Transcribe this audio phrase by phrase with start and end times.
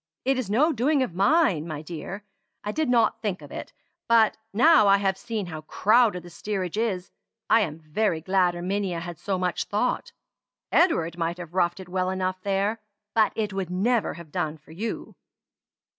[0.25, 2.25] It is no doing of mine, my dear.
[2.63, 3.71] I did not think of it;
[4.09, 7.11] but now I have seen how crowded the steerage is,
[7.51, 10.11] I am very glad Erminia had so much thought.
[10.71, 12.81] Edward might have roughed it well enough there,
[13.13, 15.15] but it would never have done for you."